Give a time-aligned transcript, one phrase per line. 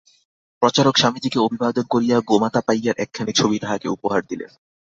[0.61, 4.51] প্রচারক স্বামীজীকে অভিবাদন করিয়া গোমাতাপাইয়ার একখানি ছবি তাঁহাকে উপহার দিলেন।